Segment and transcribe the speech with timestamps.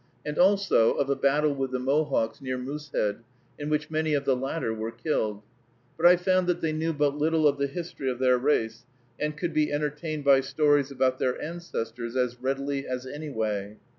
[0.25, 3.19] and also of a battle with the Mohawks near Moosehead,
[3.59, 5.43] in which many of the latter were killed;
[5.95, 8.87] but I found that they knew but little of the history of their race,
[9.19, 13.77] and could be entertained by stories about their ancestors as readily as any way.